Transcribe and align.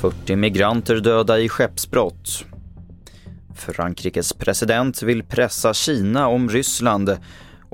40 0.00 0.36
migranter 0.36 1.00
döda 1.00 1.38
i 1.38 1.48
skeppsbrott. 1.48 2.44
Frankrikes 3.54 4.32
president 4.32 5.02
vill 5.02 5.22
pressa 5.22 5.74
Kina 5.74 6.28
om 6.28 6.48
Ryssland 6.48 7.16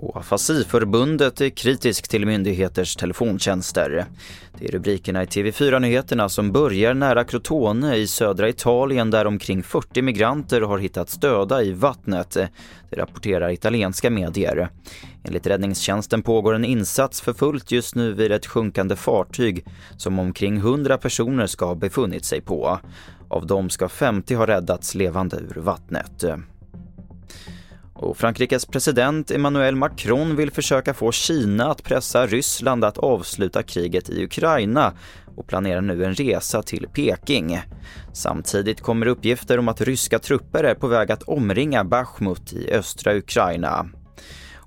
och 0.04 0.16
Afasiförbundet 0.16 1.40
är 1.40 1.50
kritisk 1.50 2.08
till 2.08 2.26
myndigheters 2.26 2.96
telefontjänster. 2.96 4.06
Det 4.58 4.64
är 4.64 4.72
rubrikerna 4.72 5.22
i 5.22 5.26
TV4-nyheterna 5.26 6.28
som 6.28 6.52
börjar 6.52 6.94
nära 6.94 7.24
Crotone 7.24 7.96
i 7.96 8.06
södra 8.06 8.48
Italien 8.48 9.10
där 9.10 9.26
omkring 9.26 9.62
40 9.62 10.02
migranter 10.02 10.60
har 10.60 10.78
hittats 10.78 11.14
döda 11.14 11.62
i 11.62 11.72
vattnet. 11.72 12.30
Det 12.90 12.96
rapporterar 12.96 13.50
italienska 13.50 14.10
medier. 14.10 14.68
Enligt 15.24 15.46
räddningstjänsten 15.46 16.22
pågår 16.22 16.54
en 16.54 16.64
insats 16.64 17.20
för 17.20 17.32
fullt 17.32 17.70
just 17.70 17.94
nu 17.94 18.12
vid 18.12 18.32
ett 18.32 18.46
sjunkande 18.46 18.96
fartyg 18.96 19.64
som 19.96 20.18
omkring 20.18 20.56
100 20.56 20.98
personer 20.98 21.46
ska 21.46 21.66
ha 21.66 21.74
befunnit 21.74 22.24
sig 22.24 22.40
på. 22.40 22.78
Av 23.28 23.46
dem 23.46 23.70
ska 23.70 23.88
50 23.88 24.34
ha 24.34 24.46
räddats 24.46 24.94
levande 24.94 25.36
ur 25.36 25.60
vattnet. 25.60 26.24
Och 27.94 28.16
Frankrikes 28.16 28.66
president 28.66 29.30
Emmanuel 29.30 29.76
Macron 29.76 30.36
vill 30.36 30.50
försöka 30.50 30.94
få 30.94 31.12
Kina 31.12 31.70
att 31.70 31.82
pressa 31.82 32.26
Ryssland 32.26 32.84
att 32.84 32.98
avsluta 32.98 33.62
kriget 33.62 34.10
i 34.10 34.24
Ukraina 34.24 34.92
och 35.36 35.46
planerar 35.46 35.80
nu 35.80 36.04
en 36.04 36.14
resa 36.14 36.62
till 36.62 36.88
Peking. 36.92 37.60
Samtidigt 38.12 38.80
kommer 38.80 39.06
uppgifter 39.06 39.58
om 39.58 39.68
att 39.68 39.80
ryska 39.80 40.18
trupper 40.18 40.64
är 40.64 40.74
på 40.74 40.86
väg 40.86 41.12
att 41.12 41.22
omringa 41.22 41.84
Bachmut 41.84 42.52
i 42.52 42.70
östra 42.72 43.14
Ukraina. 43.14 43.86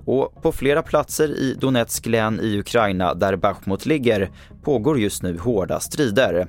Och 0.07 0.41
på 0.41 0.51
flera 0.51 0.81
platser 0.81 1.27
i 1.27 1.53
Donetsk 1.53 2.05
län 2.05 2.39
i 2.39 2.59
Ukraina, 2.59 3.13
där 3.13 3.35
Bachmut 3.35 3.85
ligger, 3.85 4.31
pågår 4.63 4.99
just 4.99 5.23
nu 5.23 5.37
hårda 5.37 5.79
strider. 5.79 6.47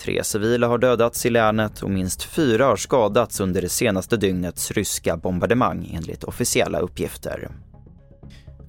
Tre 0.00 0.24
civila 0.24 0.66
har 0.66 0.78
dödats 0.78 1.26
i 1.26 1.30
länet 1.30 1.82
och 1.82 1.90
minst 1.90 2.22
fyra 2.22 2.64
har 2.64 2.76
skadats 2.76 3.40
under 3.40 3.62
det 3.62 3.68
senaste 3.68 4.16
dygnets 4.16 4.70
ryska 4.70 5.16
bombardemang 5.16 5.90
enligt 5.94 6.24
officiella 6.24 6.78
uppgifter. 6.78 7.48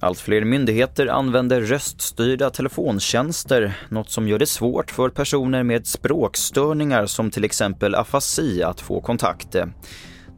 Allt 0.00 0.18
fler 0.20 0.44
myndigheter 0.44 1.06
använder 1.06 1.60
röststyrda 1.60 2.50
telefontjänster, 2.50 3.78
något 3.88 4.10
som 4.10 4.28
gör 4.28 4.38
det 4.38 4.46
svårt 4.46 4.90
för 4.90 5.08
personer 5.08 5.62
med 5.62 5.86
språkstörningar 5.86 7.06
som 7.06 7.30
till 7.30 7.44
exempel 7.44 7.94
afasi 7.94 8.62
att 8.62 8.80
få 8.80 9.00
kontakt. 9.00 9.56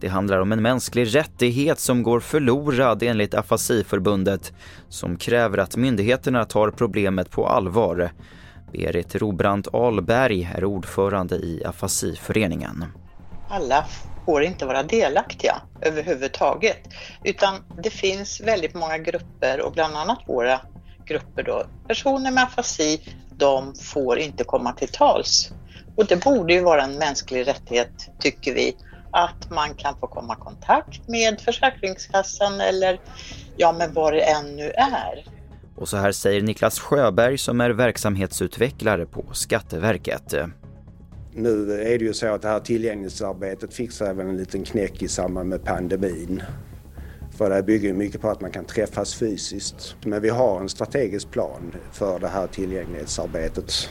Det 0.01 0.09
handlar 0.09 0.41
om 0.41 0.53
en 0.53 0.63
mänsklig 0.63 1.15
rättighet 1.15 1.79
som 1.79 2.03
går 2.03 2.21
förlorad 2.21 3.03
enligt 3.03 3.35
Afasiförbundet 3.35 4.53
som 4.89 5.17
kräver 5.17 5.59
att 5.59 5.77
myndigheterna 5.77 6.45
tar 6.45 6.71
problemet 6.71 7.31
på 7.31 7.47
allvar. 7.47 8.11
Berit 8.73 9.15
Robrant 9.15 9.69
Ahlberg 9.73 10.51
är 10.55 10.65
ordförande 10.65 11.37
i 11.37 11.65
Afasiföreningen. 11.65 12.85
Alla 13.49 13.85
får 14.27 14.43
inte 14.43 14.67
vara 14.67 14.83
delaktiga 14.83 15.57
överhuvudtaget 15.81 16.79
utan 17.25 17.55
det 17.83 17.91
finns 17.91 18.41
väldigt 18.41 18.75
många 18.75 18.99
grupper 18.99 19.61
och 19.61 19.73
bland 19.73 19.97
annat 19.97 20.19
våra 20.27 20.61
grupper 21.05 21.43
då. 21.43 21.65
Personer 21.89 22.31
med 22.31 22.45
afasi, 22.45 23.01
de 23.37 23.75
får 23.75 24.19
inte 24.19 24.45
komma 24.45 24.73
till 24.73 24.89
tals. 24.89 25.53
Och 25.97 26.07
det 26.07 26.25
borde 26.25 26.55
ju 26.55 26.61
vara 26.61 26.83
en 26.83 26.95
mänsklig 26.95 27.47
rättighet 27.47 28.11
tycker 28.19 28.55
vi 28.55 28.77
att 29.11 29.51
man 29.51 29.75
kan 29.75 29.95
få 30.01 30.07
komma 30.07 30.37
i 30.41 30.41
kontakt 30.41 31.09
med 31.09 31.41
Försäkringskassan 31.41 32.61
eller 32.61 33.01
ja, 33.57 33.73
men 33.79 33.95
vad 33.95 34.13
det 34.13 34.21
än 34.21 34.57
nu 34.57 34.71
är. 34.71 35.25
Och 35.77 35.89
så 35.89 35.97
här 35.97 36.13
säger 36.13 36.43
Niklas 36.43 36.79
Sjöberg 36.79 37.39
som 37.39 37.61
är 37.61 37.71
verksamhetsutvecklare 37.71 39.07
på 39.07 39.25
Skatteverket. 39.33 40.35
Nu 41.35 41.73
är 41.73 41.99
det 41.99 42.05
ju 42.05 42.15
så 42.15 42.35
att 42.35 42.43
det 42.43 42.49
här 42.49 42.61
tillgänglighetsarbetet 42.61 43.75
fick 43.75 43.93
sig 43.93 44.09
även 44.09 44.29
en 44.29 44.37
liten 44.37 44.65
knäck 44.65 45.03
i 45.03 45.09
samband 45.09 45.49
med 45.49 45.65
pandemin. 45.65 46.43
För 47.37 47.51
det 47.51 47.63
bygger 47.63 47.93
mycket 47.93 48.21
på 48.21 48.31
att 48.31 48.41
man 48.41 48.51
kan 48.51 48.65
träffas 48.65 49.15
fysiskt. 49.15 49.97
Men 50.05 50.23
vi 50.23 50.29
har 50.29 50.61
en 50.61 50.69
strategisk 50.69 51.31
plan 51.31 51.75
för 51.93 52.19
det 52.19 52.29
här 52.29 52.47
tillgänglighetsarbetet. 52.47 53.91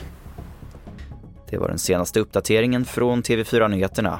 Det 1.50 1.58
var 1.58 1.68
den 1.68 1.80
senaste 1.80 2.20
uppdateringen 2.20 2.86
från 2.86 3.24
TV4 3.24 3.68
Nyheterna. 3.68 4.20